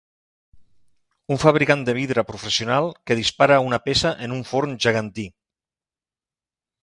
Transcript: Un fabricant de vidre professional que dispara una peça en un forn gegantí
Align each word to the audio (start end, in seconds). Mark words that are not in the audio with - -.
Un 1.35 1.41
fabricant 1.43 1.83
de 1.89 1.93
vidre 1.97 2.23
professional 2.29 2.89
que 3.11 3.17
dispara 3.21 3.61
una 3.67 3.79
peça 3.89 4.15
en 4.27 4.35
un 4.37 4.43
forn 4.53 4.75
gegantí 4.87 5.27